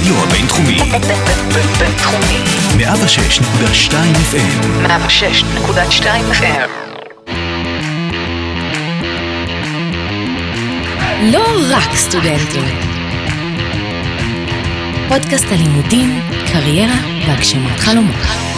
[0.00, 0.78] הרדיו הבינתחומי.
[1.78, 2.38] בינתחומי.
[2.76, 3.92] 106.2
[4.32, 4.86] FM.
[4.86, 6.70] 106.2 FM.
[11.22, 12.64] לא רק סטודנטים.
[15.08, 16.20] פודקאסט הלימודים,
[16.52, 16.96] קריירה
[17.26, 18.49] והגשמת חלומות.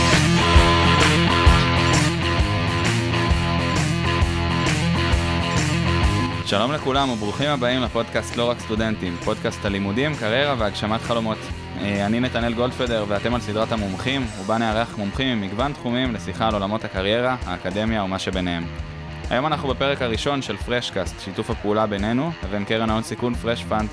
[6.53, 11.39] שלום לכולם וברוכים הבאים לפודקאסט לא רק סטודנטים, פודקאסט הלימודים, קריירה והגשמת חלומות.
[11.81, 16.55] אה, אני נתנאל גולדפדר ואתם על סדרת המומחים, ובה נארח מומחים ממגוון תחומים לשיחה על
[16.55, 18.65] עולמות הקריירה, האקדמיה ומה שביניהם.
[19.31, 23.89] היום אנחנו בפרק הראשון של פרשקאסט, שיתוף הפעולה בינינו לבין קרן ההון סיכון פרש פאנד,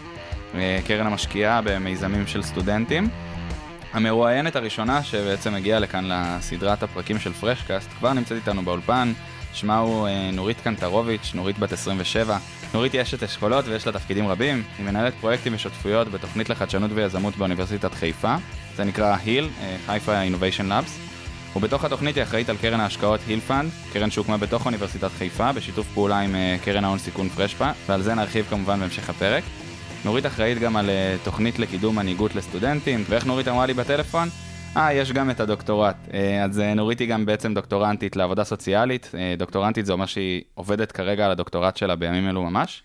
[0.55, 3.09] אה, קרן המשקיעה במיזמים של סטודנטים.
[3.93, 9.13] המרואיינת הראשונה שבעצם הגיעה לכאן לסדרת הפרקים של פרשקאסט כבר נמצאת איתנו באולפן,
[9.53, 12.37] שמה הוא אה, נורית קנטרוביץ', נורית בת 27.
[12.73, 17.35] נורית היא אשת אשכולות ויש לה תפקידים רבים, היא מנהלת פרויקטים ושותפויות בתוכנית לחדשנות ויזמות
[17.35, 18.35] באוניברסיטת חיפה,
[18.75, 19.49] זה נקרא HIL,
[19.85, 21.09] חיפה Innovation Labs,
[21.55, 25.87] ובתוך התוכנית היא אחראית על קרן ההשקעות HIL Fund, קרן שהוקמה בתוך אוניברסיטת חיפה בשיתוף
[25.93, 29.43] פעולה עם אה, קרן ההון סיכון פרש פאנד, ועל זה נרחיב כמובן בהמשך הפרק.
[30.05, 34.29] נורית אחראית גם על אה, תוכנית לקידום מנהיגות לסטודנטים, ואיך נורית אמרה לי בטלפון?
[34.77, 35.95] אה, יש גם את הדוקטורט.
[36.13, 39.11] אה, אז אה, נורית היא גם בעצם דוקטורנטית לעבודה סוציאלית.
[39.17, 42.83] אה, דוקטורנטית זה אומר שהיא עובדת כרגע על הדוקטורט שלה בימים אלו ממש.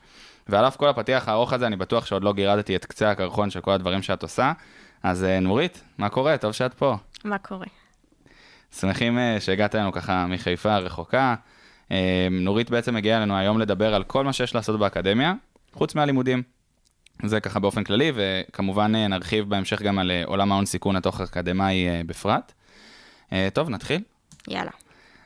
[0.49, 3.61] ועל אף כל הפתיח הארוך הזה, אני בטוח שעוד לא גירדתי את קצה הקרחון של
[3.61, 4.53] כל הדברים שאת עושה.
[5.03, 6.39] אז נורית, מה קורה?
[6.39, 6.97] טוב שאת פה.
[7.25, 7.67] מה קורה?
[8.81, 11.35] שמחים שהגעת אלינו ככה מחיפה הרחוקה.
[12.31, 15.35] נורית בעצם הגיעה אלינו היום לדבר על כל מה שיש לעשות באקדמיה,
[15.73, 16.43] חוץ מהלימודים.
[17.23, 21.21] זה ככה באופן כללי, וכמובן אה, נרחיב בהמשך גם על אה, עולם ההון סיכון התוך
[21.21, 22.53] אקדמאי אה, בפרט.
[23.53, 24.01] טוב, נתחיל?
[24.48, 24.71] יאללה.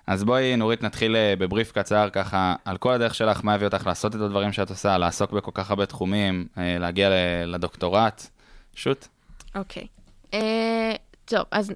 [0.07, 4.17] אז בואי, נורית, נתחיל בבריף קצר ככה על כל הדרך שלך, מה הביא אותך לעשות
[4.17, 7.11] את הדברים שאת עושה, לעסוק בכל כך הרבה תחומים, להגיע
[7.47, 8.27] לדוקטורט.
[8.75, 9.07] שוט.
[9.55, 9.87] אוקיי.
[10.35, 10.93] אה,
[11.25, 11.73] טוב, אז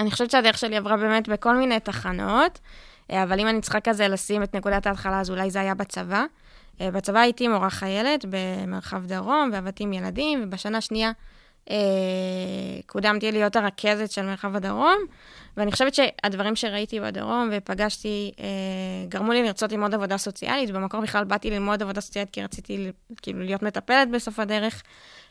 [0.00, 2.58] אני חושבת שהדרך שלי עברה באמת בכל מיני תחנות,
[3.10, 6.24] אבל אם אני צריכה כזה לשים את נקודת ההתחלה, אז אולי זה היה בצבא.
[6.80, 11.12] אה, בצבא הייתי מורה חיילת במרחב דרום, ועבדתי עם ילדים, ובשנה השנייה
[11.70, 11.76] אה,
[12.86, 14.98] קודמתי להיות הרכזת של מרחב הדרום,
[15.56, 18.44] ואני חושבת שהדברים שראיתי בדרום ופגשתי, אה,
[19.08, 20.70] גרמו לי לרצות ללמוד עבודה סוציאלית.
[20.70, 22.90] במקור בכלל באתי ללמוד עבודה סוציאלית כי רציתי
[23.22, 24.82] כאילו להיות מטפלת בסוף הדרך.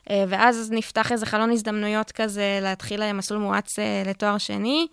[0.10, 4.88] אה, ואז נפתח איזה חלון הזדמנויות כזה להתחיל מסלול מואץ אה, לתואר שני,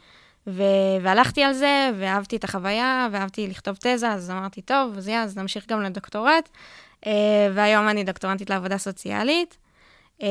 [0.46, 0.62] ו-
[1.02, 5.36] והלכתי על זה, ואהבתי את החוויה, ואהבתי לכתוב תזה, אז אמרתי, טוב, אז יאללה, אז
[5.38, 6.48] נמשיך גם לדוקטורט.
[7.06, 9.56] אה, והיום אני דוקטורנטית לעבודה סוציאלית.
[10.22, 10.28] אה,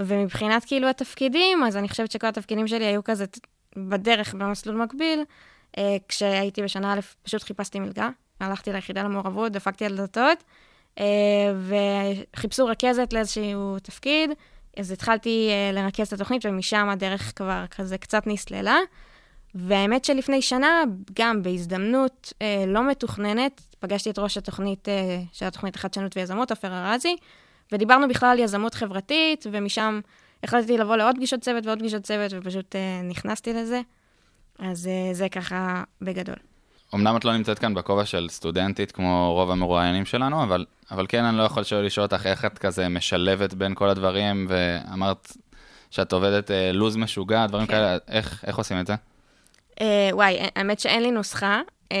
[0.00, 3.24] ומבחינת כאילו התפקידים, אז אני חושבת שכל התפקידים שלי היו כזה
[3.76, 5.24] בדרך, במסלול מקביל.
[5.78, 8.08] אה, כשהייתי בשנה א', פשוט חיפשתי מלגה,
[8.40, 10.44] הלכתי ליחידה למעורבות, דפקתי על דלתות.
[10.98, 11.04] אה,
[12.32, 14.30] וחיפשו רכזת לאיזשהו תפקיד,
[14.76, 18.76] אז התחלתי לרכז את התוכנית, ומשם הדרך כבר כזה קצת נסללה.
[19.56, 25.76] והאמת שלפני שנה, גם בהזדמנות אה, לא מתוכננת, פגשתי את ראש התוכנית אה, של התוכנית
[25.76, 27.16] לחדשנות ויזמות, עופר ארזי,
[27.72, 30.00] ודיברנו בכלל על יזמות חברתית, ומשם
[30.42, 33.80] החלטתי לבוא לעוד פגישות צוות ועוד פגישות צוות, ופשוט אה, נכנסתי לזה.
[34.58, 36.36] אז אה, זה ככה בגדול.
[36.94, 41.24] אמנם את לא נמצאת כאן בכובע של סטודנטית כמו רוב המרואיינים שלנו, אבל, אבל כן
[41.24, 45.32] אני לא יכול שלא לשאול אותך איך את כזה משלבת בין כל הדברים, ואמרת
[45.90, 47.72] שאת עובדת אה, לו"ז משוגע, דברים כן.
[47.72, 48.94] כאלה, איך, איך עושים את זה?
[49.80, 51.60] אה, וואי, האמת שאין לי נוסחה.
[51.92, 51.98] אה,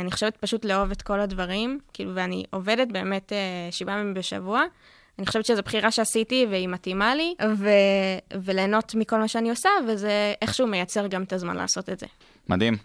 [0.00, 3.38] אני חושבת פשוט לאהוב את כל הדברים, כאילו, ואני עובדת באמת אה,
[3.70, 4.62] שבעה ימים בשבוע.
[5.18, 10.34] אני חושבת שזו בחירה שעשיתי והיא מתאימה לי, ו- וליהנות מכל מה שאני עושה, וזה
[10.42, 12.06] איכשהו מייצר גם את הזמן לעשות את זה.
[12.48, 12.76] מדהים.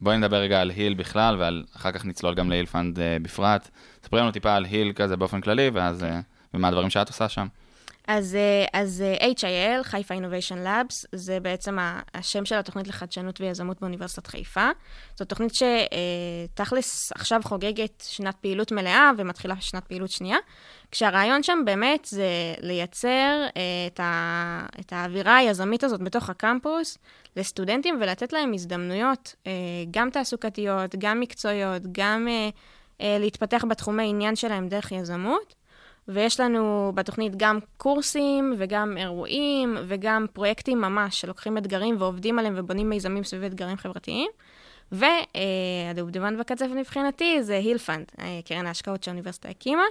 [0.00, 3.68] בואי נדבר רגע על HIL בכלל, ואחר כך נצלול גם ל HIL Fund אה, בפרט.
[4.04, 6.20] ספרי לנו טיפה על HIL כזה באופן כללי, ואז, אה,
[6.54, 7.46] ומה הדברים שאת עושה שם.
[8.08, 11.76] אז, אה, אז אה, HIL, חיפה Innovation Labs, זה בעצם
[12.14, 14.68] השם של התוכנית לחדשנות ויזמות באוניברסיטת חיפה.
[15.16, 20.36] זו תוכנית שתכלס עכשיו חוגגת שנת פעילות מלאה ומתחילה שנת פעילות שנייה,
[20.90, 26.98] כשהרעיון שם באמת זה לייצר אה, את, ה, את האווירה היזמית הזאת בתוך הקמפוס
[27.36, 29.52] לסטודנטים ולתת להם הזדמנויות, אה,
[29.90, 32.48] גם תעסוקתיות, גם מקצועיות, גם אה,
[33.00, 35.57] אה, להתפתח בתחומי עניין שלהם דרך יזמות.
[36.08, 42.88] ויש לנו בתוכנית גם קורסים וגם אירועים וגם פרויקטים ממש שלוקחים אתגרים ועובדים עליהם ובונים
[42.88, 44.30] מיזמים סביב אתגרים חברתיים.
[44.92, 49.82] והדובדבן בקצף מבחינתי זה הילפנד, אה, קרן ההשקעות שהאוניברסיטה הקימה,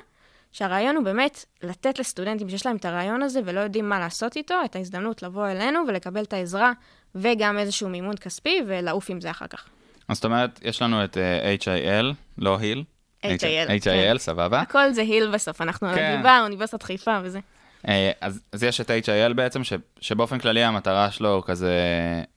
[0.52, 4.56] שהרעיון הוא באמת לתת לסטודנטים שיש להם את הרעיון הזה ולא יודעים מה לעשות איתו,
[4.66, 6.72] את ההזדמנות לבוא אלינו ולקבל את העזרה
[7.16, 9.69] וגם איזשהו מימון כספי ולעוף עם זה אחר כך.
[10.08, 12.84] אז זאת אומרת, יש לנו את אה, HIL, לא היל.
[13.25, 14.18] HIL, HIL, כן.
[14.18, 14.62] סבבה.
[14.62, 16.12] הכל זה היל בסוף, אנחנו על כן.
[16.14, 17.40] הליבה, אוניברסיטת חיפה וזה.
[17.88, 19.62] אה, אז, יש את HIL בעצם,
[20.00, 21.74] שבאופן כללי המטרה שלו כזה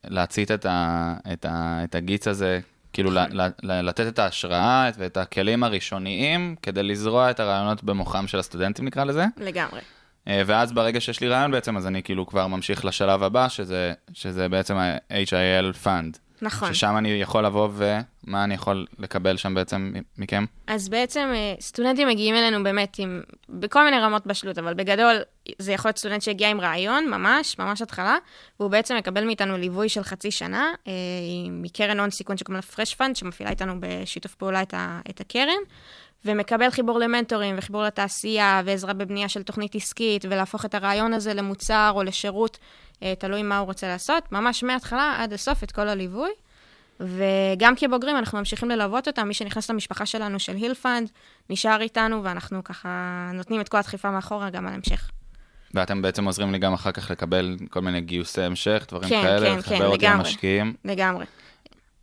[0.04, 2.60] להצית את, הגיץ הזה,
[2.92, 8.26] כאילו ל, ל, ל, לתת את ההשראה ואת הכלים הראשוניים כדי לזרוע את הרעיונות במוחם
[8.26, 9.24] של הסטודנטים נקרא לזה.
[9.36, 9.80] לגמרי.
[10.28, 13.92] אה, ואז ברגע שיש לי רעיון בעצם, אז אני כאילו כבר ממשיך לשלב הבא, שזה,
[14.12, 16.18] שזה בעצם ה-HIL Fund.
[16.42, 16.74] נכון.
[16.74, 20.44] ששם אני יכול לבוא ומה אני יכול לקבל שם בעצם מכם?
[20.66, 25.16] אז בעצם אה, סטודנטים מגיעים אלינו באמת עם, בכל מיני רמות בשלות, אבל בגדול
[25.58, 28.16] זה יכול להיות סטודנט שהגיע עם רעיון, ממש, ממש התחלה,
[28.60, 30.92] והוא בעצם מקבל מאיתנו ליווי של חצי שנה, אה,
[31.50, 35.62] מקרן הון סיכון שקוראים לה פרש פאנד, שמפעילה איתנו בשיתוף פעולה את, ה, את הקרן,
[36.24, 41.92] ומקבל חיבור למנטורים וחיבור לתעשייה ועזרה בבנייה של תוכנית עסקית, ולהפוך את הרעיון הזה למוצר
[41.94, 42.58] או לשירות,
[43.18, 46.30] תלוי מה הוא רוצה לעשות, ממש מההתחלה עד הסוף את כל הליווי.
[47.00, 51.10] וגם כבוגרים אנחנו ממשיכים ללוות אותם, מי שנכנס למשפחה שלנו של HIL Fund,
[51.50, 52.88] נשאר איתנו, ואנחנו ככה
[53.34, 55.10] נותנים את כל הדחיפה מאחורה גם על המשך.
[55.74, 59.46] ואתם בעצם עוזרים לי גם אחר כך לקבל כל מיני גיוסי המשך, דברים כן, כאלה,
[59.46, 60.18] כן, לחבר כן, אותי לגמרי.
[60.18, 60.74] למשקיעים.
[60.84, 61.26] לגמרי.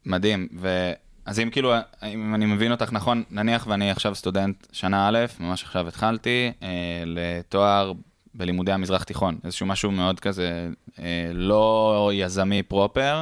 [0.05, 0.47] מדהים.
[0.59, 0.91] ו...
[1.25, 1.73] אז אם כאילו,
[2.03, 7.03] אם אני מבין אותך נכון, נניח ואני עכשיו סטודנט שנה א', ממש עכשיו התחלתי, אה,
[7.05, 7.91] לתואר
[8.37, 10.69] בלימודי המזרח תיכון, איזשהו משהו מאוד כזה
[10.99, 13.21] אה, לא יזמי פרופר.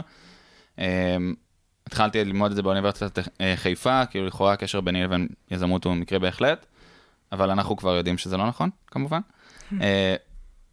[0.80, 1.18] אה,
[1.88, 6.20] התחלתי ללמוד את זה באוניברסיטת אה, חיפה, כאילו לכאורה הקשר ביני לבין יזמות הוא מקרה
[6.20, 6.66] בהחלט,
[7.32, 9.20] אבל אנחנו כבר יודעים שזה לא נכון, כמובן.
[9.82, 10.16] אה,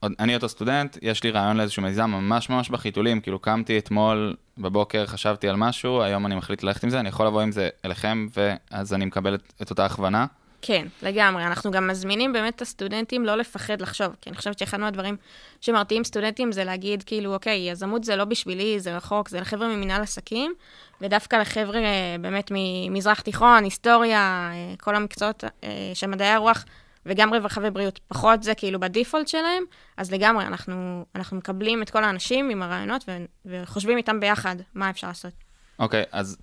[0.00, 4.37] עוד- אני אותו סטודנט, יש לי רעיון לאיזשהו מיזם ממש ממש בחיתולים, כאילו קמתי אתמול
[4.59, 7.69] בבוקר, חשבתי על משהו, היום אני מחליט ללכת עם זה, אני יכול לבוא עם זה
[7.85, 10.27] אליכם, ואז אני מקבל את, את אותה הכוונה.
[10.62, 11.47] כן, לגמרי.
[11.47, 15.17] אנחנו גם מזמינים באמת את הסטודנטים לא לפחד לחשוב, כי אני חושבת שאחד מהדברים
[15.61, 20.03] שמרתיעים סטודנטים זה להגיד, כאילו, אוקיי, יזמות זה לא בשבילי, זה רחוק, זה לחבר'ה ממנהל
[20.03, 20.55] עסקים,
[21.00, 26.65] ודווקא לחבר'ה אה, באמת ממזרח תיכון, היסטוריה, אה, כל המקצועות אה, של מדעי הרוח,
[27.06, 29.62] וגם רווחה ובריאות, פחות זה כאילו בדיפולט שלהם,
[29.97, 34.91] אז לגמרי, אנחנו, אנחנו מקבלים את כל האנשים עם הרעיונות ו- וחושבים איתם ביחד מה
[34.91, 35.32] אפשר לעשות.
[35.79, 36.37] אוקיי, אז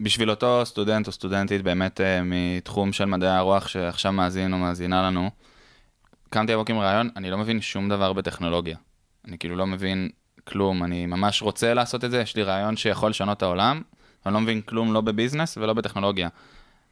[0.00, 5.02] בשביל אותו סטודנט או סטודנטית באמת אה, מתחום של מדעי הרוח שעכשיו מאזין או מאזינה
[5.02, 5.30] לנו,
[6.30, 8.76] קמתי הבוקר עם רעיון, אני לא מבין שום דבר בטכנולוגיה.
[9.28, 10.08] אני כאילו לא מבין
[10.44, 13.82] כלום, אני ממש רוצה לעשות את זה, יש לי רעיון שיכול לשנות את העולם,
[14.26, 16.28] אני לא מבין כלום לא בביזנס ולא בטכנולוגיה.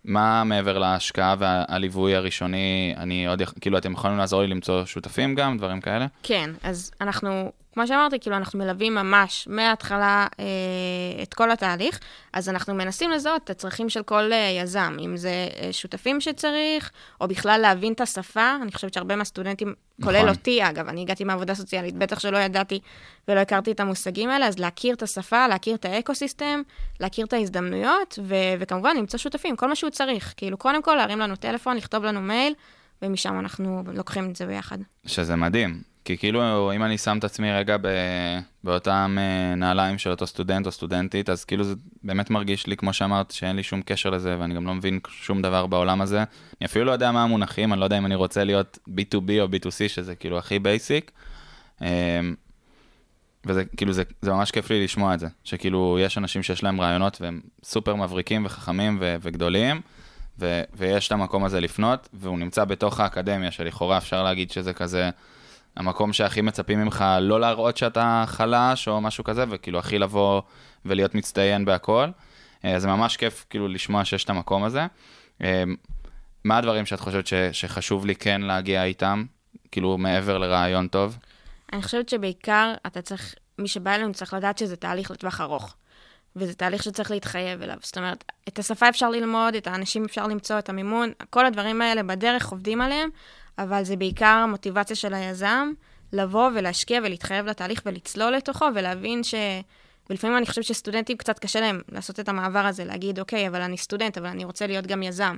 [0.05, 5.59] מה מעבר להשקעה והליווי הראשוני, אני עוד, כאילו אתם יכולים לעזור לי למצוא שותפים גם,
[5.59, 6.07] דברים כאלה?
[6.23, 12.01] כן, אז אנחנו, כמו שאמרתי, כאילו, אנחנו מלווים ממש מההתחלה אה, את כל התהליך,
[12.33, 16.91] אז אנחנו מנסים לזהות את הצרכים של כל אה, יזם, אם זה אה, שותפים שצריך,
[17.21, 18.57] או בכלל להבין את השפה.
[18.63, 20.13] אני חושבת שהרבה מהסטודנטים, נכון.
[20.15, 22.81] כולל אותי, אגב, אני הגעתי מעבודה סוציאלית, בטח שלא ידעתי
[23.29, 26.63] ולא הכרתי את המושגים האלה, אז להכיר את השפה, להכיר את האקו-סיסטם,
[27.01, 30.35] להכיר את ההזדמנויות, ו- וכמובן למצוא שותפים, כל מה שהוא צריך.
[30.37, 32.55] כאילו, קודם כל, להרים לנו טלפון, לכתוב לנו מייל,
[33.03, 34.79] ומשם אנחנו לוקחים את זה ביחד.
[35.07, 37.89] שזה מדהים, כי כאילו אם אני שם את עצמי רגע ב...
[38.65, 42.93] באותם אה, נעליים של אותו סטודנט או סטודנטית, אז כאילו זה באמת מרגיש לי, כמו
[42.93, 46.19] שאמרת, שאין לי שום קשר לזה ואני גם לא מבין שום דבר בעולם הזה.
[46.61, 49.47] אני אפילו לא יודע מה המונחים, אני לא יודע אם אני רוצה להיות B2B או
[49.47, 51.12] B2C, שזה כאילו הכי basic.
[53.47, 56.81] וזה כאילו, זה, זה ממש כיף לי לשמוע את זה, שכאילו יש אנשים שיש להם
[56.81, 59.81] רעיונות והם סופר מבריקים וחכמים ו- וגדולים,
[60.39, 65.11] ו- ויש את המקום הזה לפנות, והוא נמצא בתוך האקדמיה, שלכאורה אפשר להגיד שזה כזה
[65.77, 70.43] המקום שהכי מצפים ממך לא להראות שאתה חלש או משהו כזה, וכאילו הכי לבוא
[70.85, 72.08] ולהיות מצטיין בהכל.
[72.65, 74.87] אה, זה ממש כיף כאילו לשמוע שיש את המקום הזה.
[75.43, 75.65] אה,
[76.44, 79.25] מה הדברים שאת חושבת ש- שחשוב לי כן להגיע איתם,
[79.70, 81.19] כאילו מעבר לרעיון טוב?
[81.73, 85.75] אני חושבת שבעיקר אתה צריך, מי שבא אלינו צריך לדעת שזה תהליך לטווח ארוך.
[86.37, 87.77] וזה תהליך שצריך להתחייב אליו.
[87.82, 92.03] זאת אומרת, את השפה אפשר ללמוד, את האנשים אפשר למצוא, את המימון, כל הדברים האלה
[92.03, 93.11] בדרך עובדים עליהם,
[93.59, 95.73] אבל זה בעיקר המוטיבציה של היזם
[96.13, 99.35] לבוא ולהשקיע ולהתחייב לתהליך ולצלול לתוכו ולהבין ש...
[100.11, 103.77] ולפעמים אני חושבת שסטודנטים קצת קשה להם לעשות את המעבר הזה, להגיד, אוקיי, אבל אני
[103.77, 105.37] סטודנט, אבל אני רוצה להיות גם יזם,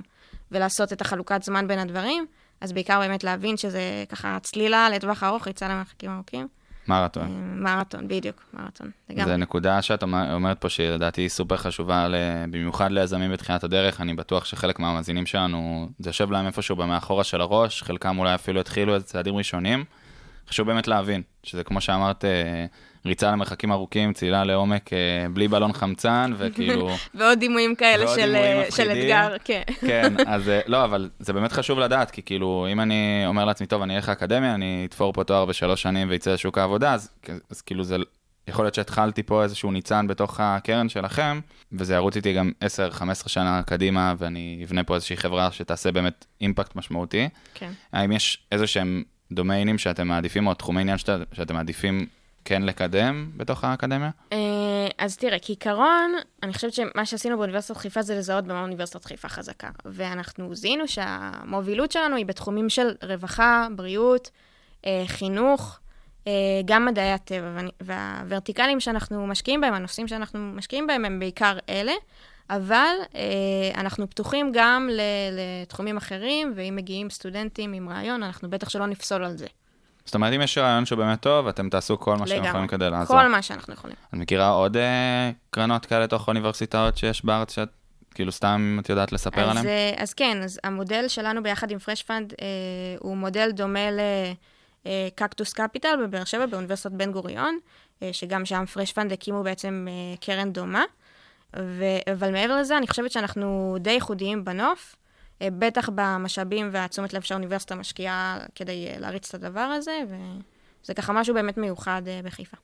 [0.51, 2.25] ולעשות את החלוקת זמן בין הדברים,
[2.61, 6.47] אז בעיקר באמת להבין שזה ככה צלילה לטווח ארוך, ריצה למרחקים ארוכים.
[6.87, 7.59] מרתון.
[7.63, 9.31] מרתון, בדיוק, מרתון, לגמרי.
[9.31, 12.07] זו נקודה שאת אומר- אומרת פה שלדעתי היא סופר חשובה,
[12.49, 17.41] במיוחד ליזמים בתחילת הדרך, אני בטוח שחלק מהמאזינים שלנו, זה יושב להם איפשהו במאחורה של
[17.41, 19.83] הראש, חלקם אולי אפילו התחילו איזה צעדים ראשונים.
[20.49, 22.65] חשוב באמת להבין, שזה כמו שאמרת, אה,
[23.05, 24.97] ריצה למרחקים ארוכים, צלילה לעומק אה,
[25.33, 26.89] בלי בלון חמצן, וכאילו...
[27.15, 28.91] ועוד דימויים כאלה ועוד של, דימויים אה, של.
[28.91, 29.61] אתגר, כן.
[29.81, 33.67] כן, אז אה, לא, אבל זה באמת חשוב לדעת, כי כאילו, אם אני אומר לעצמי,
[33.67, 37.11] טוב, אני אלך לאקדמיה, אני אתפור פה תואר בשלוש שנים ואצא לשוק העבודה, אז,
[37.49, 37.97] אז כאילו זה,
[38.47, 41.39] יכול להיות שהתחלתי פה איזשהו ניצן בתוך הקרן שלכם,
[41.71, 42.51] וזה ירוץ איתי גם
[43.23, 47.29] 10-15 שנה קדימה, ואני אבנה פה איזושהי חברה שתעשה באמת אימפקט משמעותי.
[47.53, 47.71] כן.
[47.93, 52.05] האם יש איזה שהם דומיינים שאתם מעדיפים, או תחומי עניין שאתם מעדיפים
[52.45, 54.09] כן לקדם בתוך האקדמיה?
[54.33, 54.37] אה,
[54.97, 59.69] אז תראה, כעיקרון, אני חושבת שמה שעשינו באוניברסיטת חיפה זה לזהות במה אוניברסיטת חיפה חזקה.
[59.85, 64.29] ואנחנו זיהינו שהמובילות שלנו היא בתחומים של רווחה, בריאות,
[64.85, 65.79] אה, חינוך,
[66.27, 66.31] אה,
[66.65, 67.61] גם מדעי הטבע.
[67.81, 71.93] והוורטיקלים שאנחנו משקיעים בהם, הנושאים שאנחנו משקיעים בהם, הם בעיקר אלה.
[72.49, 72.95] אבל
[73.75, 74.89] אנחנו פתוחים גם
[75.31, 79.45] לתחומים אחרים, ואם מגיעים סטודנטים עם רעיון, אנחנו בטח שלא נפסול על זה.
[80.05, 82.43] זאת אומרת, אם יש רעיון שהוא באמת טוב, אתם תעשו כל מה שאתם.
[82.43, 83.17] יכולים כדי לעזור.
[83.17, 83.95] כל מה שאנחנו יכולים.
[84.09, 87.69] את מכירה עוד אה, קרנות כאלה תוך אוניברסיטאות שיש בארץ, שאת
[88.15, 89.65] כאילו סתם את יודעת לספר אז, עליהן?
[89.67, 92.47] אה, אז כן, אז המודל שלנו ביחד עם פרש פאנד אה,
[92.99, 93.89] הוא מודל דומה
[94.85, 97.59] לקקטוס קפיטל בבאר שבע, באוניברסיטת בן גוריון,
[98.03, 100.83] אה, שגם שם פרש פאנד הקימו בעצם אה, קרן דומה.
[101.59, 101.83] ו,
[102.13, 105.04] אבל מעבר לזה, אני חושבת שאנחנו די ייחודיים בנוף, אה,
[105.43, 109.99] בטח במשאבים והתשומת לב שהאוניברסיטה משקיעה כדי אה, להריץ את הדבר הזה,
[110.83, 112.57] וזה ככה משהו באמת מיוחד אה, בחיפה.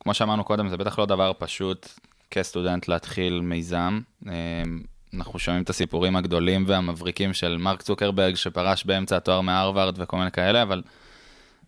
[0.00, 1.88] כמו שאמרנו קודם, זה בטח לא דבר פשוט
[2.30, 4.00] כסטודנט להתחיל מיזם.
[4.28, 4.32] אה,
[5.14, 10.30] אנחנו שומעים את הסיפורים הגדולים והמבריקים של מרק צוקרברג שפרש באמצע התואר מהרווארד וכל מיני
[10.30, 10.82] כאלה, אבל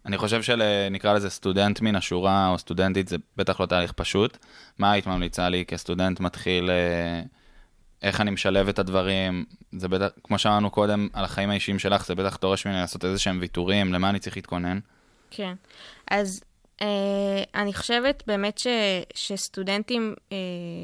[0.06, 4.38] אני חושב שנקרא לזה סטודנט מן השורה או סטודנטית, זה בטח לא תהליך פשוט.
[4.78, 7.22] מה היית ממליצה לי כסטודנט מתחיל, אה,
[8.02, 9.44] איך אני משלב את הדברים?
[9.72, 13.18] זה בטח, כמו שאמרנו קודם, על החיים האישיים שלך, זה בטח דורש ממני לעשות איזה
[13.18, 14.78] שהם ויתורים, למה אני צריך להתכונן?
[15.30, 15.54] כן.
[16.10, 16.42] אז
[16.82, 18.66] אה, אני חושבת באמת ש,
[19.14, 20.36] שסטודנטים אה,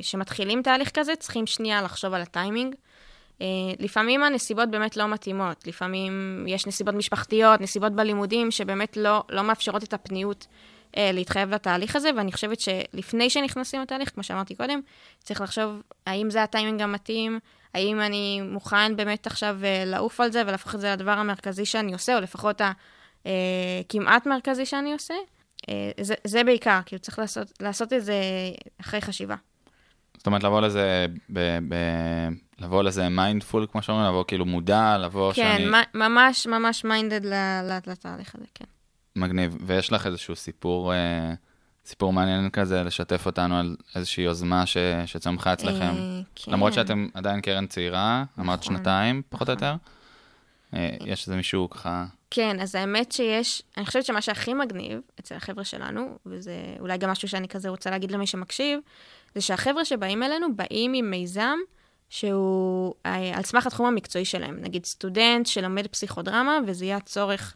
[0.02, 2.74] שמתחילים תהליך כזה צריכים שנייה לחשוב על הטיימינג.
[3.40, 3.46] אה,
[3.78, 9.84] לפעמים הנסיבות באמת לא מתאימות, לפעמים יש נסיבות משפחתיות, נסיבות בלימודים שבאמת לא, לא מאפשרות
[9.84, 10.46] את הפניות
[10.96, 14.80] להתחייב לתהליך הזה, ואני חושבת שלפני שנכנסים לתהליך, כמו שאמרתי קודם,
[15.22, 17.38] צריך לחשוב האם זה הטיימינג המתאים,
[17.74, 21.92] האם אני מוכן באמת עכשיו אה, לעוף על זה ולהפוך את זה לדבר המרכזי שאני
[21.92, 22.60] עושה, או לפחות
[23.84, 25.14] הכמעט מרכזי שאני עושה.
[25.68, 28.14] אה, זה, זה בעיקר, כאילו צריך לעשות, לעשות את זה
[28.80, 29.36] אחרי חשיבה.
[30.16, 31.74] זאת אומרת, לבוא לזה, ב, ב,
[32.58, 35.66] לבוא לזה mindful, כמו שאומרים, לבוא כאילו מודע, לבוא כן, שאני...
[35.66, 37.20] מה, ממש ממש minded
[37.86, 38.64] לתהליך הזה, כן.
[39.16, 39.56] מגניב.
[39.60, 41.34] ויש לך איזשהו סיפור, אה,
[41.86, 45.94] סיפור מעניין כזה, לשתף אותנו על איזושהי יוזמה ש, שצמחה אצלכם?
[45.96, 46.52] אה, כן.
[46.52, 49.68] למרות שאתם עדיין קרן צעירה, אמרת נכון, שנתיים, פחות או נכון.
[49.68, 49.76] יותר.
[50.74, 52.04] אה, יש איזה מישהו ככה...
[52.30, 57.10] כן, אז האמת שיש, אני חושבת שמה שהכי מגניב אצל החבר'ה שלנו, וזה אולי גם
[57.10, 58.80] משהו שאני כזה רוצה להגיד למי שמקשיב,
[59.34, 61.58] זה שהחבר'ה שבאים אלינו באים עם מיזם
[62.08, 64.58] שהוא אה, על סמך התחום המקצועי שלהם.
[64.60, 67.54] נגיד סטודנט שלומד פסיכודרמה, וזה יהיה הצורך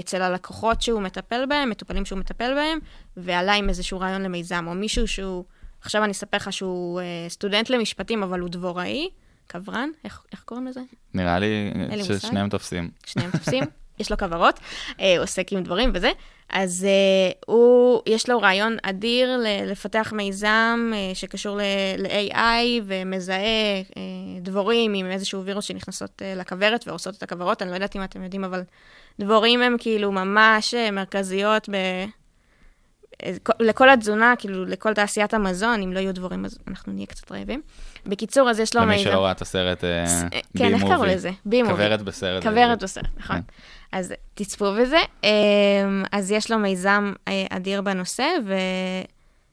[0.00, 2.78] אצל הלקוחות שהוא מטפל בהם, מטופלים שהוא מטפל בהם,
[3.16, 5.44] ועלה עם איזשהו רעיון למיזם, או מישהו שהוא,
[5.80, 9.08] עכשיו אני אספר לך שהוא אה, סטודנט למשפטים, אבל הוא דבוראי,
[9.46, 10.80] קברן, איך, איך קוראים לזה?
[11.14, 12.04] נראה לי.
[12.04, 12.90] ששניהם תופסים.
[13.06, 13.64] שניהם תופסים,
[14.00, 14.60] יש לו כוורות,
[15.00, 16.10] אה, הוא עוסק עם דברים וזה.
[16.52, 21.62] אז אה, הוא, יש לו רעיון אדיר ל- לפתח מיזם אה, שקשור ל-
[21.98, 23.36] ל-AI ומזהה
[23.96, 24.02] אה,
[24.40, 27.62] דבורים עם איזשהו וירוס שנכנסות אה, לכוורת והורסות את הכוורות.
[27.62, 28.62] אני לא יודעת אם אתם יודעים, אבל
[29.20, 31.74] דבורים הם כאילו ממש אה, מרכזיות ב...
[33.24, 37.32] אה, לכל התזונה, כאילו, לכל תעשיית המזון, אם לא יהיו דבורים, אז אנחנו נהיה קצת
[37.32, 37.62] רעבים.
[38.06, 38.98] בקיצור, אז יש לו למי.
[38.98, 41.04] שלא ראה את הסרט אה, ס- בי כן, איך קראו.
[41.04, 41.30] לזה?
[41.46, 41.74] בי מובי.
[41.74, 42.42] כוורת בסרט.
[42.42, 42.82] כוורת בעברית.
[42.82, 43.36] בסרט, נכון.
[43.36, 43.42] כן.
[43.92, 44.98] אז תצפו בזה.
[46.12, 48.24] אז יש לו מיזם אה, אדיר בנושא,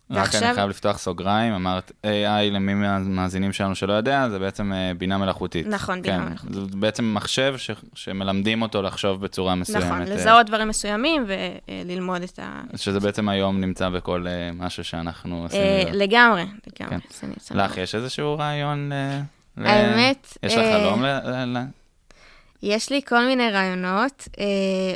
[0.10, 0.14] ו...
[0.14, 0.56] רק אני ועכשיו...
[0.56, 5.68] חייב לפתוח סוגריים, אמרת AI למי מהמאזינים שלנו שלא יודע, זה בעצם אה, בינה מלאכותית.
[5.68, 6.54] נכון, בינה כן, מלאכותית.
[6.56, 9.84] זה בעצם מחשב ש- שמלמדים אותו לחשוב בצורה מסוימת.
[9.86, 11.26] נכון, אה, לזהות דברים מסוימים
[11.68, 12.62] וללמוד את ה...
[12.76, 15.62] שזה בעצם היום נמצא בכל אה, משהו שאנחנו עושים.
[15.62, 15.84] אה.
[15.94, 16.46] לגמרי,
[16.76, 16.86] כן.
[16.86, 16.98] לגמרי.
[17.24, 17.78] נמצא לך.
[17.78, 18.92] יש איזשהו רעיון?
[19.58, 21.04] ל- האמת, יש לך אה, חלום?
[21.06, 21.58] ל-
[22.64, 24.46] יש לי כל מיני רעיונות, אה,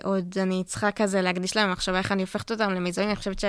[0.03, 3.07] עוד אני צריכה כזה להקדיש להם מחשבה איך אני הופכת אותם למיזמים.
[3.07, 3.39] אני חושבת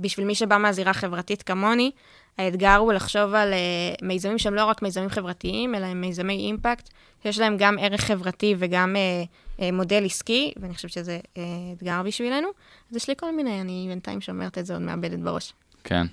[0.00, 1.90] שבשביל מי שבא מהזירה החברתית כמוני,
[2.38, 3.58] האתגר הוא לחשוב על אה,
[4.02, 6.88] מיזמים שהם לא רק מיזמים חברתיים, אלא הם מיזמי אימפקט,
[7.22, 9.24] שיש להם גם ערך חברתי וגם אה,
[9.60, 11.42] אה, מודל עסקי, ואני חושבת שזה אה,
[11.76, 12.48] אתגר בשבילנו.
[12.90, 15.52] אז יש לי כל מיני, אני בינתיים שומרת את זה עוד מאבדת בראש.
[15.84, 16.06] כן.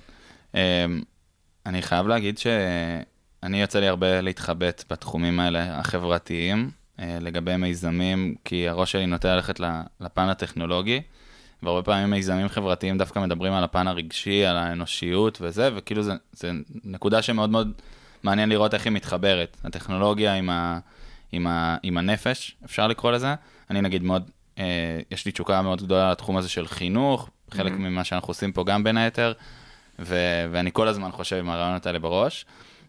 [0.54, 0.60] אמ,
[1.66, 8.68] אני חייב להגיד שאני יוצא לי הרבה להתחבט בתחומים האלה החברתיים, אה, לגבי מיזמים, כי
[8.68, 9.60] הראש שלי נוטה ללכת
[10.00, 11.00] לפן הטכנולוגי,
[11.62, 16.50] והרבה פעמים מיזמים חברתיים דווקא מדברים על הפן הרגשי, על האנושיות וזה, וכאילו זה, זה
[16.84, 17.72] נקודה שמאוד מאוד
[18.22, 19.56] מעניין לראות איך היא מתחברת.
[19.64, 20.78] הטכנולוגיה עם, ה,
[21.32, 23.34] עם, ה, עם הנפש, אפשר לקרוא לזה.
[23.70, 28.04] אני נגיד מאוד, אה, יש לי תשוקה מאוד גדולה לתחום הזה של חינוך, חלק ממה
[28.04, 29.32] שאנחנו עושים פה גם בין היתר,
[29.98, 32.46] ו- ואני כל הזמן חושב עם הרעיונות האלה בראש,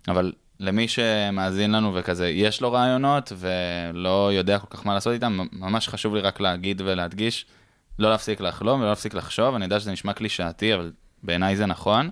[0.07, 5.39] אבל למי שמאזין לנו וכזה, יש לו רעיונות ולא יודע כל כך מה לעשות איתם,
[5.51, 7.45] ממש חשוב לי רק להגיד ולהדגיש,
[7.99, 10.91] לא להפסיק לחלום ולא להפסיק לחשוב, אני יודע שזה נשמע קלישאתי, אבל
[11.23, 12.09] בעיניי זה נכון.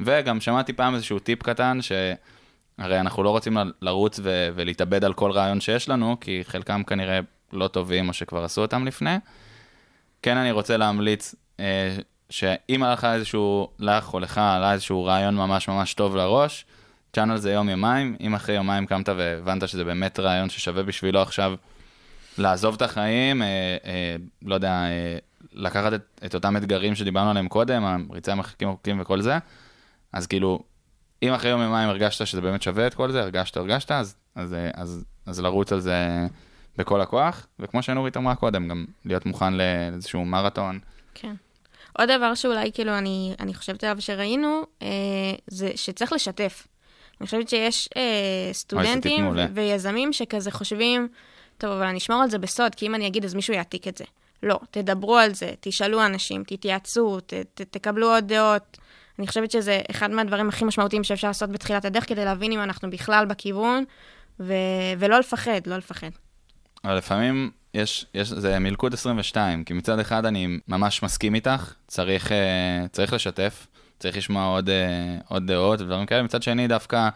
[0.00, 5.30] וגם שמעתי פעם איזשהו טיפ קטן, שהרי אנחנו לא רוצים לרוץ ו- ולהתאבד על כל
[5.30, 7.20] רעיון שיש לנו, כי חלקם כנראה
[7.52, 9.16] לא טובים או שכבר עשו אותם לפני.
[10.22, 11.96] כן, אני רוצה להמליץ אה,
[12.30, 16.64] שאם היה לך איזשהו, לך או לך, עלה איזשהו רעיון ממש ממש טוב לראש,
[17.10, 21.54] תשען על זה יום-יומיים, אם אחרי יומיים קמת והבנת שזה באמת רעיון ששווה בשבילו עכשיו
[22.38, 25.16] לעזוב את החיים, אה, אה, לא יודע, אה,
[25.52, 29.38] לקחת את, את אותם אתגרים שדיברנו עליהם קודם, הריצה מרחקים ארוכים וכל זה,
[30.12, 30.60] אז כאילו,
[31.22, 34.54] אם אחרי יום יומיים הרגשת שזה באמת שווה את כל זה, הרגשת, הרגשת, אז, אז,
[34.54, 36.26] אה, אז, אז לרוץ על זה
[36.76, 40.78] בכל הכוח, וכמו שנורית אמרה קודם, גם להיות מוכן לאיזשהו מרתון.
[41.14, 41.34] כן.
[41.98, 44.88] עוד דבר שאולי כאילו אני, אני חושבת עליו שראינו, אה,
[45.46, 46.66] זה שצריך לשתף.
[47.20, 49.28] אני חושבת שיש אה, סטודנטים.
[49.54, 51.08] ויזמים שכזה חושבים,
[51.60, 53.96] טוב, אבל אני אשמור על זה בסוד, כי אם אני אגיד אז מישהו יעתיק את
[53.96, 54.04] זה.
[54.42, 58.78] לא, תדברו על זה, תשאלו אנשים, תתייעצו, ת, ת, תקבלו עוד דעות.
[59.18, 62.90] אני חושבת שזה אחד מהדברים הכי משמעותיים שאפשר לעשות בתחילת הדרך, כדי להבין אם אנחנו
[62.90, 63.84] בכלל בכיוון,
[64.40, 64.54] ו,
[64.98, 66.10] ולא לפחד, לא לפחד.
[66.84, 72.32] אבל לפעמים יש, יש, זה מלכוד 22, כי מצד אחד אני ממש מסכים איתך, צריך,
[72.32, 73.66] אה, צריך לשתף,
[73.98, 77.08] צריך לשמוע עוד, אה, עוד דעות ודברים כאלה, מצד שני דווקא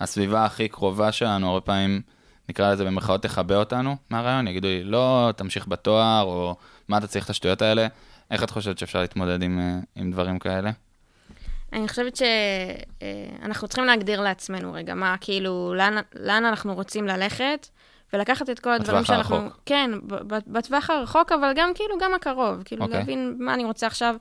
[0.00, 2.02] הסביבה הכי קרובה שלנו, הרבה פעמים,
[2.48, 6.56] נקרא לזה במרכאות, תכבה אותנו מהרעיון, יגידו לי, לא, תמשיך בתואר, או
[6.88, 7.86] מה אתה צריך את השטויות האלה.
[8.30, 10.70] איך את חושבת שאפשר להתמודד עם, אה, עם דברים כאלה?
[11.72, 17.68] אני חושבת שאנחנו צריכים להגדיר לעצמנו רגע, מה, כאילו, לאן, לאן אנחנו רוצים ללכת,
[18.12, 19.36] ולקחת את כל הדברים בטווח שאנחנו...
[19.36, 19.60] הרחוק.
[19.66, 19.90] כן,
[20.46, 22.62] בטווח הרחוק, אבל גם כאילו, גם הקרוב.
[22.64, 22.96] כאילו, אוקיי.
[22.96, 23.00] okay.
[23.00, 24.14] להבין מה אני רוצה עכשיו,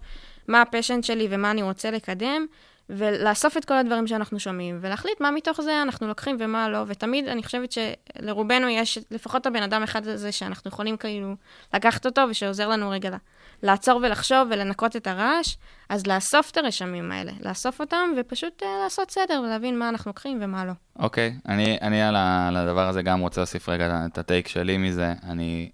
[0.48, 2.46] מה הפשן שלי ומה אני רוצה לקדם,
[2.89, 7.27] ולאסוף את כל הדברים שאנחנו שומעים, ולהחליט מה מתוך זה אנחנו לוקחים ומה לא, ותמיד
[7.27, 11.36] אני חושבת שלרובנו יש לפחות הבן אדם אחד הזה שאנחנו יכולים כאילו
[11.74, 13.10] לקחת אותו, ושעוזר לנו רגע
[13.63, 15.56] לעצור ולחשוב ולנקות את הרעש,
[15.89, 20.40] אז לאסוף את הרשמים האלה, לאסוף אותם, ופשוט uh, לעשות סדר ולהבין מה אנחנו לוקחים
[20.42, 20.74] ומה לא.
[21.00, 25.14] אוקיי, אני, אני ה, על הדבר הזה גם רוצה להוסיף רגע את הטייק שלי מזה.
[25.24, 25.70] אני,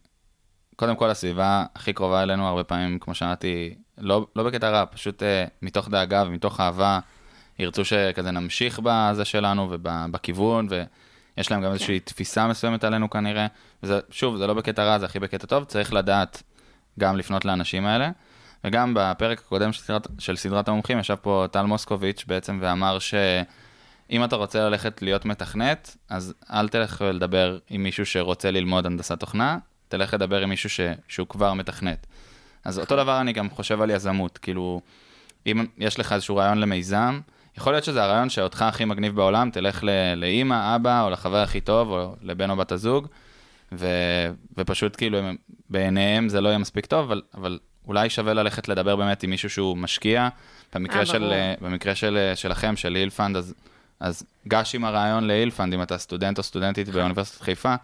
[0.75, 5.21] קודם כל, הסביבה הכי קרובה אלינו, הרבה פעמים, כמו שאמרתי, לא, לא בקטע רע, פשוט
[5.21, 5.25] uh,
[5.61, 6.99] מתוך דאגה ומתוך אהבה,
[7.59, 13.47] ירצו שכזה נמשיך בזה שלנו ובכיוון, ויש להם גם איזושהי תפיסה מסוימת עלינו כנראה.
[13.83, 16.43] וזה, שוב, זה לא בקטע רע, זה הכי בקטע טוב, צריך לדעת
[16.99, 18.11] גם לפנות לאנשים האלה.
[18.63, 24.23] וגם בפרק הקודם של סדרת, של סדרת המומחים, ישב פה טל מוסקוביץ' בעצם ואמר שאם
[24.23, 29.57] אתה רוצה ללכת להיות מתכנת, אז אל תלך לדבר עם מישהו שרוצה ללמוד הנדסת תוכנה,
[29.93, 32.07] תלך לדבר עם מישהו ש, שהוא כבר מתכנת.
[32.63, 34.81] אז אותו דבר אני גם חושב על יזמות, כאילו,
[35.47, 37.19] אם יש לך איזשהו רעיון למיזם,
[37.57, 41.61] יכול להיות שזה הרעיון שאותך הכי מגניב בעולם, תלך ל- לאימא, אבא, או לחבר הכי
[41.61, 43.07] טוב, או לבן או בת הזוג,
[43.71, 43.87] ו,
[44.57, 45.35] ופשוט כאילו, הם,
[45.69, 49.49] בעיניהם זה לא יהיה מספיק טוב, אבל, אבל אולי שווה ללכת לדבר באמת עם מישהו
[49.49, 50.29] שהוא משקיע.
[50.75, 51.31] במקרה, אה, של.
[51.31, 53.53] אה, במקרה של, אה, שלכם, של הילפנד, אז,
[53.99, 57.75] אז גש עם הרעיון להילפנד, אם אתה סטודנט או סטודנטית באוניברסיטת חיפה,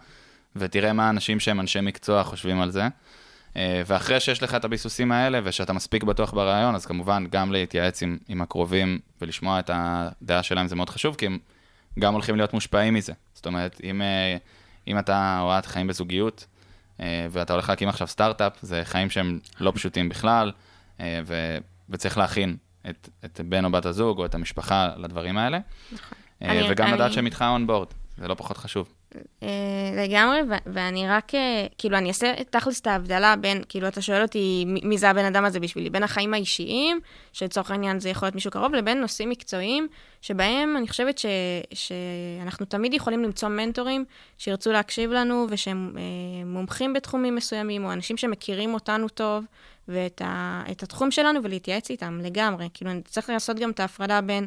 [0.56, 2.88] ותראה מה האנשים שהם אנשי מקצוע חושבים על זה.
[3.56, 8.02] אה, ואחרי שיש לך את הביסוסים האלה, ושאתה מספיק בטוח ברעיון, אז כמובן גם להתייעץ
[8.02, 11.38] עם, עם הקרובים ולשמוע את הדעה שלהם זה מאוד חשוב, כי הם
[11.98, 13.12] גם הולכים להיות מושפעים מזה.
[13.34, 14.36] זאת אומרת, אם, אה,
[14.88, 16.46] אם אתה או את חיים בזוגיות,
[17.00, 20.52] אה, ואתה הולך להקים עכשיו סטארט-אפ, זה חיים שהם לא פשוטים בכלל,
[21.26, 21.56] ו,
[21.90, 22.56] וצריך להכין
[22.90, 25.58] את, את בן או בת הזוג או את המשפחה לדברים האלה.
[26.42, 28.88] אני- וגם אני- לדעת שהם איתך און בורד, זה לא פחות חשוב.
[29.42, 29.48] אה,
[30.04, 34.64] לגמרי, ואני רק, אה, כאילו, אני אעשה תכלס את ההבדלה בין, כאילו, אתה שואל אותי
[34.66, 37.00] מי זה הבן אדם הזה בשבילי, בין החיים האישיים,
[37.32, 39.88] שלצורך העניין זה יכול להיות מישהו קרוב, לבין נושאים מקצועיים,
[40.22, 41.26] שבהם אני חושבת ש-
[41.74, 44.04] שאנחנו תמיד יכולים למצוא מנטורים
[44.38, 46.02] שירצו להקשיב לנו, ושהם אה,
[46.44, 49.44] מומחים בתחומים מסוימים, או אנשים שמכירים אותנו טוב,
[49.88, 52.68] ואת ה- התחום שלנו, ולהתייעץ איתם לגמרי.
[52.74, 54.46] כאילו, אני צריך לעשות גם את ההפרדה בין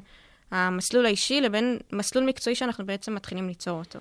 [0.52, 4.00] המסלול האישי לבין מסלול מקצועי שאנחנו בעצם מתחילים ליצור אותו.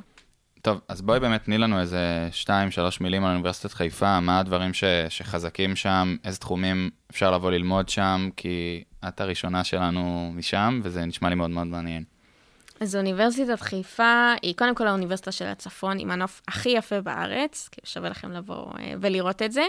[0.63, 4.75] טוב, אז בואי באמת תני לנו איזה שתיים, שלוש מילים על אוניברסיטת חיפה, מה הדברים
[4.75, 11.05] ש, שחזקים שם, איזה תחומים אפשר לבוא ללמוד שם, כי את הראשונה שלנו משם, וזה
[11.05, 12.05] נשמע לי מאוד מאוד מעניין.
[12.81, 17.87] אז אוניברסיטת חיפה היא קודם כל האוניברסיטה של הצפון, עם הנוף הכי יפה בארץ, כאילו
[17.87, 19.65] שווה לכם לבוא אה, ולראות את זה.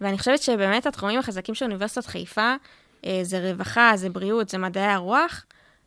[0.00, 2.54] ואני חושבת שבאמת התחומים החזקים של אוניברסיטת חיפה
[3.06, 5.44] אה, זה רווחה, זה בריאות, זה מדעי הרוח,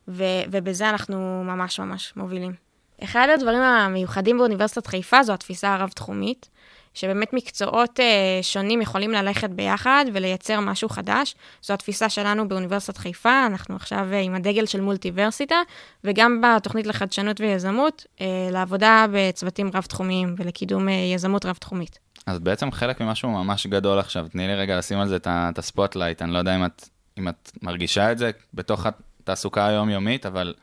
[0.08, 2.67] ו- ובזה אנחנו ממש ממש מובילים.
[3.04, 6.48] אחד הדברים המיוחדים באוניברסיטת חיפה זו התפיסה הרב-תחומית,
[6.94, 11.34] שבאמת מקצועות אה, שונים יכולים ללכת ביחד ולייצר משהו חדש.
[11.62, 15.56] זו התפיסה שלנו באוניברסיטת חיפה, אנחנו עכשיו אה, עם הדגל של מולטיברסיטה,
[16.04, 21.98] וגם בתוכנית לחדשנות ויזמות, אה, לעבודה בצוותים רב-תחומיים ולקידום אה, יזמות רב-תחומית.
[22.26, 25.64] אז בעצם חלק ממשהו ממש גדול עכשיו, תני לי רגע לשים על זה את ה
[25.64, 30.54] spotlight, אני לא יודע אם את, אם את מרגישה את זה בתוך התעסוקה היומיומית, אבל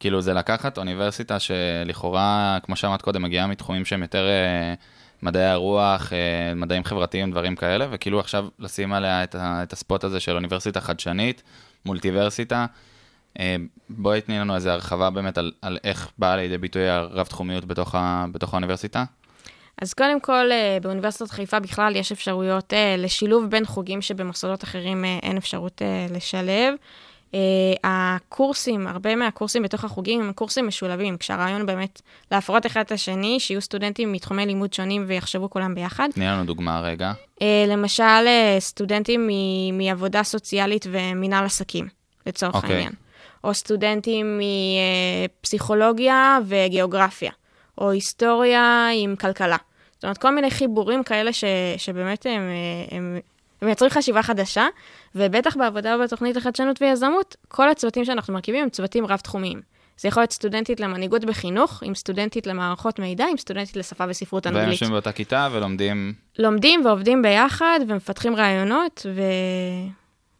[0.00, 4.74] כאילו זה לקחת אוניברסיטה שלכאורה, כמו שאמרת קודם, מגיעה מתחומים שהם יותר אה,
[5.22, 10.04] מדעי הרוח, אה, מדעים חברתיים, דברים כאלה, וכאילו עכשיו לשים עליה את, את ה spot
[10.04, 11.42] הזה של אוניברסיטה חדשנית,
[11.84, 12.66] מולטיברסיטה.
[13.38, 13.56] אה,
[13.88, 18.24] בואי תני לנו איזה הרחבה באמת על, על איך באה לידי ביטוי הרב-תחומיות בתוך, ה,
[18.32, 19.04] בתוך האוניברסיטה.
[19.82, 25.04] אז קודם כל, אה, באוניברסיטת חיפה בכלל יש אפשרויות אה, לשילוב בין חוגים שבמוסדות אחרים
[25.04, 26.74] אה, אין אפשרות לשלב.
[27.34, 27.40] אה,
[27.84, 33.60] הקורסים, הרבה מהקורסים בתוך החוגים הם קורסים משולבים, כשהרעיון באמת להפרות אחד את השני, שיהיו
[33.60, 36.08] סטודנטים מתחומי לימוד שונים ויחשבו כולם ביחד.
[36.14, 37.12] תני לנו דוגמה רגע.
[37.42, 41.88] אה, למשל, אה, סטודנטים מ- מעבודה סוציאלית ומינהל עסקים,
[42.26, 42.74] לצורך אוקיי.
[42.74, 42.92] העניין.
[43.44, 44.40] או סטודנטים
[45.40, 47.30] מפסיכולוגיה וגיאוגרפיה,
[47.78, 49.56] או היסטוריה עם כלכלה.
[49.94, 51.44] זאת אומרת, כל מיני חיבורים כאלה ש,
[51.76, 52.42] שבאמת הם,
[52.90, 53.18] הם,
[53.62, 54.66] הם מייצרים חשיבה חדשה,
[55.14, 59.60] ובטח בעבודה בתוכנית לחדשנות ויזמות, כל הצוותים שאנחנו מרכיבים הם צוותים רב-תחומיים.
[60.00, 64.56] זה יכול להיות סטודנטית למנהיגות בחינוך, עם סטודנטית למערכות מידע, עם סטודנטית לשפה וספרות והם
[64.56, 64.72] אנגלית.
[64.72, 69.22] יושבים באותה כיתה ולומדים, לומדים ועובדים ביחד ומפתחים רעיונות, ו...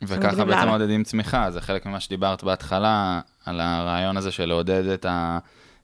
[0.03, 0.69] וככה בעצם.
[0.69, 1.51] מעודדים צמיחה.
[1.51, 5.39] זה חלק ממה שדיברת בהתחלה, על הרעיון הזה של לעודד את, ה,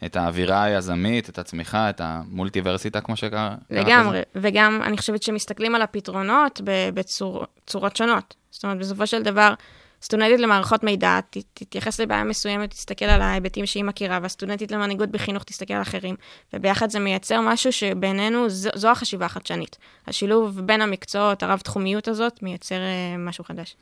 [0.05, 3.81] את האווירה היזמית, את הצמיחה, את המולטיברסיטה, כמו שקראת לזה.
[3.81, 6.61] לגמרי, וגם אני חושבת שמסתכלים על הפתרונות
[6.95, 8.35] בצורות שונות.
[8.51, 9.55] זאת אומרת, בסופו של דבר,
[10.03, 15.45] סטודנטית למערכות מידע ת, תתייחס לבעיה מסוימת, תסתכל על ההיבטים שהיא מכירה, והסטודנטית למנהיגות בחינוך
[15.45, 16.15] תסתכל על אחרים,
[16.53, 19.79] וביחד זה מייצר משהו שבינינו, זו, זו החשיבה החדשנית.
[20.07, 23.77] השילוב בין המקצועות, הרב-תחומיות הזאת, מייצר אה, משהו חדש.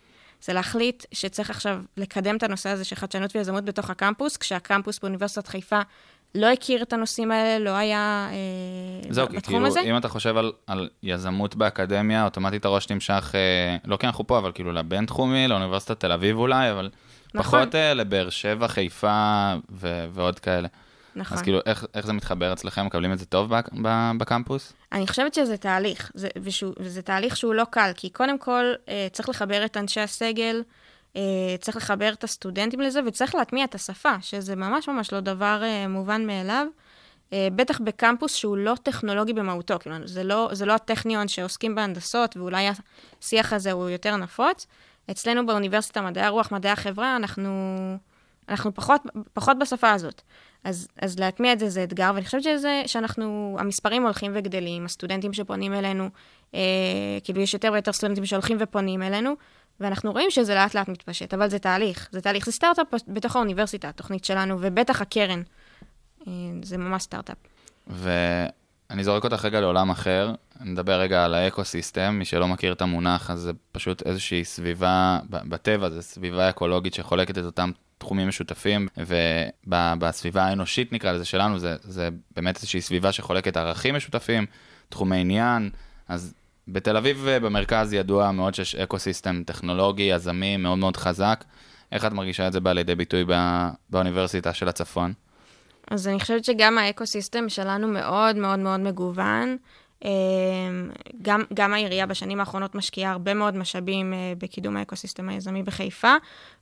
[0.45, 5.47] זה להחליט שצריך עכשיו לקדם את הנושא הזה של חדשנות ויזמות בתוך הקמפוס, כשהקמפוס באוניברסיטת
[5.47, 5.81] חיפה
[6.35, 9.81] לא הכיר את הנושאים האלה, לא היה אה, זהו, כי בתחום כאילו, הזה.
[9.81, 14.39] אם אתה חושב על, על יזמות באקדמיה, אוטומטית הראש נמשך, אה, לא כי אנחנו פה,
[14.39, 16.91] אבל כאילו לבינתחומי, לאוניברסיטת תל אביב אולי, אבל
[17.35, 17.61] נכון.
[17.61, 20.69] פחות אה, לבאר שבע, חיפה ו- ועוד כאלה.
[21.17, 21.39] נכון.
[21.39, 22.87] אז כאילו, איך, איך זה מתחבר אצלכם?
[22.87, 23.69] מקבלים את זה טוב בק-
[24.19, 24.73] בקמפוס?
[24.93, 29.07] אני חושבת שזה תהליך, זה, ושהוא, וזה תהליך שהוא לא קל, כי קודם כל אה,
[29.13, 30.63] צריך לחבר את אנשי הסגל,
[31.17, 31.23] אה,
[31.61, 35.89] צריך לחבר את הסטודנטים לזה, וצריך להטמיע את השפה, שזה ממש ממש לא דבר אה,
[35.89, 36.67] מובן מאליו.
[37.33, 42.37] אה, בטח בקמפוס שהוא לא טכנולוגי במהותו, כאילו, זה לא, זה לא הטכניון שעוסקים בהנדסות,
[42.37, 42.69] ואולי
[43.21, 44.67] השיח הזה הוא יותר נפוץ.
[45.11, 47.51] אצלנו באוניברסיטה, מדעי הרוח, מדעי החברה, אנחנו,
[48.49, 49.01] אנחנו פחות,
[49.33, 50.23] פחות בשפה הזאת.
[50.65, 55.33] אז, אז להטמיע את זה זה אתגר, ואני חושבת שזה, שאנחנו, המספרים הולכים וגדלים, הסטודנטים
[55.33, 56.09] שפונים אלינו,
[56.55, 56.61] אה,
[57.25, 59.35] כאילו יש יותר ויותר סטודנטים שהולכים ופונים אלינו,
[59.81, 63.89] ואנחנו רואים שזה לאט לאט מתפשט, אבל זה תהליך, זה תהליך, זה סטארט-אפ בתוך האוניברסיטה,
[63.89, 65.43] התוכנית שלנו, ובטח הקרן,
[66.27, 67.37] אה, זה ממש סטארט-אפ.
[67.87, 73.31] ואני זורק אותך רגע לעולם אחר, נדבר רגע על האקו-סיסטם, מי שלא מכיר את המונח,
[73.31, 77.71] אז זה פשוט איזושהי סביבה, בטבע זה סביבה אקולוגית שחולקת את אותם
[78.05, 84.47] תחומים משותפים, ובסביבה האנושית נקרא לזה שלנו, זה, זה באמת איזושהי סביבה שחולקת ערכים משותפים,
[84.89, 85.71] תחומי עניין,
[86.09, 86.35] אז
[86.69, 91.45] בתל אביב במרכז ידוע מאוד שיש אקו-סיסטם טכנולוגי, יזמי, מאוד מאוד חזק.
[91.93, 95.13] איך את מרגישה את זה בא לידי ביטוי בא, באוניברסיטה של הצפון?
[95.91, 99.57] אז אני חושבת שגם האקו-סיסטם שלנו מאוד מאוד מאוד מגוון.
[100.05, 100.11] אה,
[101.23, 106.15] גם, גם העירייה בשנים האחרונות משקיעה הרבה מאוד משאבים אה, בקידום האקו-סיסטם היזמי בחיפה,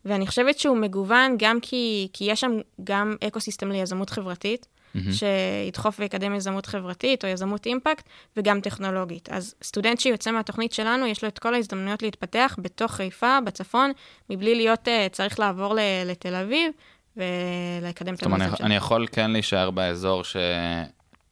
[0.05, 2.52] ואני חושבת שהוא מגוון גם כי, כי יש שם
[2.85, 5.12] גם אקו-סיסטם ליזמות חברתית, מהמם.
[5.12, 9.28] שידחוף ויקדם יזמות חברתית או יזמות אימפקט, וגם טכנולוגית.
[9.33, 13.92] אז סטודנט שיוצא מהתוכנית שלנו, יש לו את כל ההזדמנויות להתפתח בתוך חיפה, בצפון,
[14.31, 16.72] מבלי להיות אה, צריך לעבור ל- לתל אביב
[17.16, 18.66] ולקדם את זאת אומרת, המצב אני, שלו.
[18.66, 20.37] אני יכול כן להישאר באזור ש...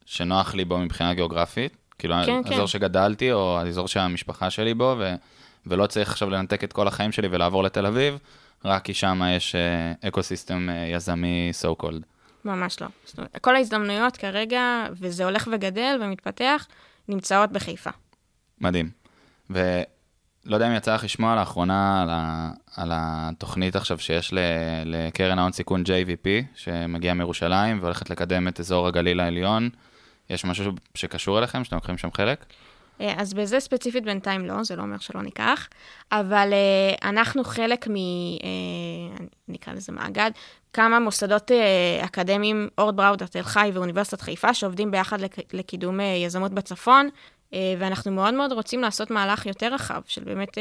[0.06, 2.66] שנוח לי בו מבחינה גיאוגרפית, כאילו כן, האזור כן.
[2.66, 5.14] שגדלתי, או האזור שהמשפחה שלי בו, ו...
[5.66, 8.18] ולא צריך עכשיו לנתק את כל החיים שלי ולעבור לתל אביב,
[8.64, 9.54] רק כי שם יש
[10.08, 12.04] אקו סיסטם יזמי so called.
[12.44, 12.86] ממש לא.
[13.18, 16.66] אומרת, כל ההזדמנויות כרגע, וזה הולך וגדל ומתפתח,
[17.08, 17.90] נמצאות בחיפה.
[18.60, 18.90] מדהים.
[19.50, 19.66] ולא
[20.46, 22.50] יודע אם יצא לך לשמוע לאחרונה על, ה...
[22.76, 24.38] על התוכנית עכשיו שיש ל...
[24.84, 29.70] לקרן ההון סיכון JVP, שמגיעה מירושלים והולכת לקדם את אזור הגליל העליון.
[30.30, 32.44] יש משהו שקשור אליכם, שאתם לוקחים שם חלק?
[33.00, 35.68] אה, אז בזה ספציפית בינתיים לא, זה לא אומר שלא ניקח,
[36.12, 37.94] אבל uh, אנחנו חלק מ...
[37.94, 40.30] Uh, נקרא לזה מאגד,
[40.72, 45.54] כמה מוסדות uh, אקדמיים, אורד בראודה, תל חי ואוניברסיטת חיפה, שעובדים ביחד לק...
[45.54, 47.08] לקידום uh, יזמות בצפון,
[47.50, 50.60] uh, ואנחנו מאוד מאוד רוצים לעשות מהלך יותר רחב, של באמת uh,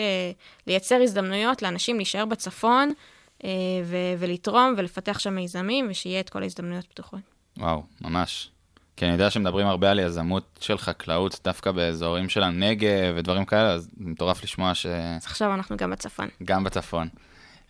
[0.67, 3.45] לייצר הזדמנויות לאנשים להישאר בצפון, uh,
[3.85, 7.21] ו- ולתרום ולפתח שם מיזמים, ושיהיה את כל ההזדמנויות פתוחות.
[7.57, 8.51] וואו, ממש.
[8.99, 13.73] כי אני יודע שמדברים הרבה על יזמות של חקלאות, דווקא באזורים של הנגב ודברים כאלה,
[13.73, 14.85] אז מטורף לשמוע ש...
[14.85, 16.27] אז עכשיו אנחנו גם בצפון.
[16.43, 17.07] גם בצפון.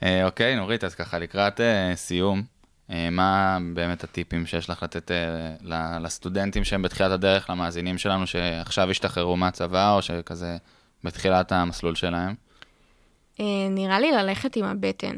[0.03, 2.43] אה, אוקיי, נורית, אז ככה לקראת אה, סיום,
[2.91, 8.89] אה, מה באמת הטיפים שיש לך לתת אה, לסטודנטים שהם בתחילת הדרך, למאזינים שלנו שעכשיו
[8.89, 10.57] השתחררו מהצבא, או שכזה
[11.03, 12.35] בתחילת המסלול שלהם?
[13.39, 15.15] אה, נראה לי ללכת עם הבטן.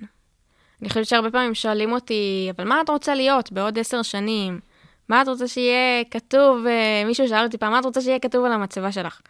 [0.81, 4.70] אני חושבת שהרבה פעמים שואלים אותי, אבל מה את רוצה להיות בעוד עשר שנים?
[5.09, 8.45] מה את רוצה שיהיה כתוב, אה, מישהו שאל אותי פעם, מה את רוצה שיהיה כתוב
[8.45, 9.21] על המצבה שלך?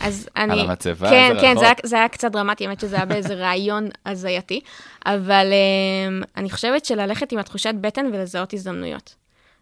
[0.00, 0.52] אז אני...
[0.52, 1.10] על המצבה?
[1.10, 1.58] כן, זה כן, רחוק.
[1.58, 4.60] זה היה, זה היה קצת דרמטי, האמת שזה היה באיזה רעיון הזייתי,
[5.06, 9.14] אבל אה, אני חושבת שללכת עם התחושת בטן ולזהות הזדמנויות.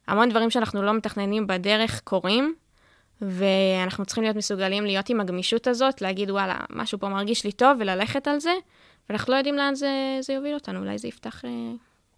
[0.09, 2.55] המון דברים שאנחנו לא מתכננים בדרך קורים,
[3.21, 7.77] ואנחנו צריכים להיות מסוגלים להיות עם הגמישות הזאת, להגיד, וואלה, משהו פה מרגיש לי טוב,
[7.81, 8.53] וללכת על זה,
[9.09, 11.51] ואנחנו לא יודעים לאן זה, זה יוביל אותנו, אולי זה יפתח אה,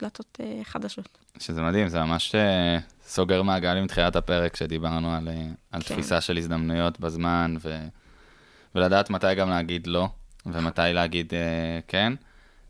[0.03, 1.19] דלתות אה, חדשות.
[1.39, 5.95] שזה מדהים, זה ממש אה, סוגר מעגל עם תחילת הפרק, שדיברנו על, אה, על כן.
[5.95, 7.79] תפיסה של הזדמנויות בזמן, ו...
[8.75, 10.09] ולדעת מתי גם להגיד לא,
[10.47, 12.13] ומתי להגיד אה, כן.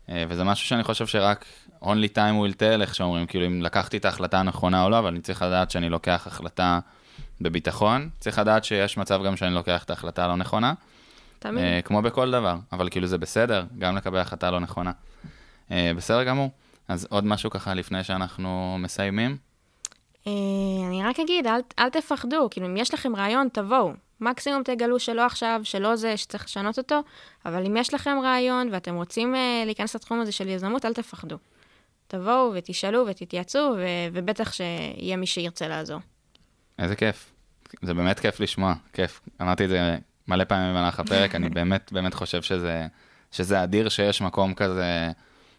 [0.09, 1.45] אה, וזה משהו שאני חושב שרק
[1.81, 5.07] only time will tell, איך שאומרים, כאילו אם לקחתי את ההחלטה הנכונה או לא, אבל
[5.07, 6.79] אני צריך לדעת שאני לוקח החלטה
[7.41, 10.73] בביטחון, צריך לדעת שיש מצב גם שאני לוקח את ההחלטה הלא נכונה.
[11.39, 11.63] תמיד.
[11.63, 14.91] אה, כמו בכל דבר, אבל כאילו זה בסדר, גם לקבל החלטה לא נכונה.
[15.71, 16.51] אה, בסדר גמור.
[16.87, 19.37] אז עוד משהו ככה לפני שאנחנו מסיימים.
[20.27, 20.31] אה,
[20.87, 23.93] אני רק אגיד, אל, אל תפחדו, כאילו, אם יש לכם רעיון, תבואו.
[24.21, 27.03] מקסימום תגלו שלא עכשיו, שלא זה, שצריך לשנות אותו,
[27.45, 31.37] אבל אם יש לכם רעיון ואתם רוצים אה, להיכנס לתחום הזה של יזמות, אל תפחדו.
[32.07, 35.99] תבואו ותשאלו ותתייעצו, ו- ובטח שיהיה מי שירצה לעזור.
[36.79, 37.33] איזה כיף.
[37.81, 39.21] זה באמת כיף לשמוע, כיף.
[39.41, 39.97] אמרתי את זה
[40.27, 42.87] מלא פעמים במהלך הפרק, אני באמת באמת חושב שזה,
[43.31, 45.11] שזה אדיר שיש מקום כזה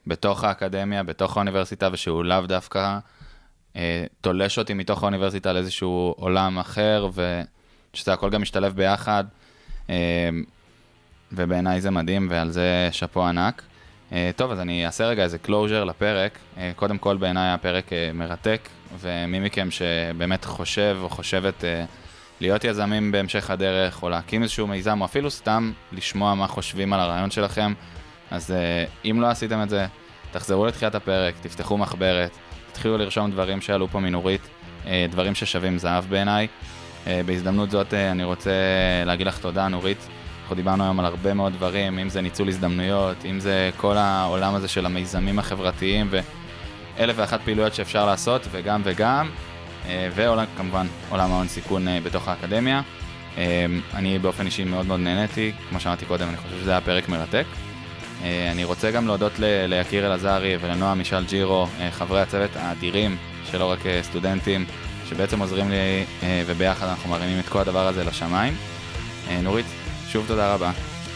[0.06, 2.98] בתוך האקדמיה, בתוך האוניברסיטה, ושהוא לאו דווקא
[3.76, 7.08] אה, תולש אותי מתוך האוניברסיטה לאיזשהו עולם אחר,
[7.94, 9.24] ושזה הכל גם משתלב ביחד.
[9.90, 10.30] אה,
[11.32, 13.62] ובעיניי זה מדהים, ועל זה שאפו ענק.
[14.12, 16.38] אה, טוב, אז אני אעשה רגע איזה closure לפרק.
[16.58, 21.84] אה, קודם כל, בעיניי הפרק אה, מרתק, ומי מכם שבאמת חושב או חושבת אה,
[22.40, 27.00] להיות יזמים בהמשך הדרך, או להקים איזשהו מיזם, או אפילו סתם לשמוע מה חושבים על
[27.00, 27.72] הרעיון שלכם,
[28.30, 29.86] אז אה, אם לא עשיתם את זה,
[30.30, 32.30] תחזרו לתחילת הפרק, תפתחו מחברת,
[32.72, 34.48] תתחילו לרשום דברים שעלו פה מנורית,
[34.86, 36.46] אה, דברים ששווים זהב בעיניי.
[37.06, 38.50] אה, בהזדמנות זאת אני רוצה
[39.06, 40.08] להגיד לך תודה, נורית.
[40.42, 44.54] אנחנו דיברנו היום על הרבה מאוד דברים, אם זה ניצול הזדמנויות, אם זה כל העולם
[44.54, 49.30] הזה של המיזמים החברתיים ואלף ואחת פעילויות שאפשר לעשות, וגם וגם,
[49.86, 52.82] אה, ועולם, כמובן עולם ההון סיכון בתוך האקדמיה.
[53.94, 57.44] אני באופן אישי מאוד מאוד נהניתי, כמו שאמרתי קודם, אני חושב שזה היה פרק מרתק.
[58.24, 63.16] אה, אני רוצה גם להודות ל- ליקיר אלעזרי ולנועה מישל ג'ירו, אה, חברי הצוות האדירים,
[63.50, 64.64] שלא רק אה, סטודנטים,
[65.08, 66.04] שבעצם עוזרים לי,
[66.46, 68.56] וביחד אנחנו מרימים את כל הדבר הזה לשמיים.
[69.42, 69.66] נורית,
[70.12, 70.70] שוב תודה רבה.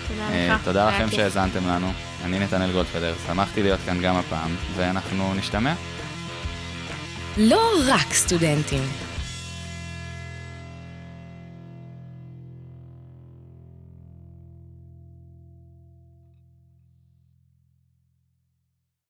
[0.09, 0.65] תודה לך.
[0.65, 1.11] תודה לכם.
[1.11, 1.93] שהאזנתם לנו.
[2.25, 5.73] אני נתנאל גולדפדר, שמחתי להיות כאן גם הפעם, ואנחנו נשתמע.
[7.37, 8.83] לא רק סטודנטים.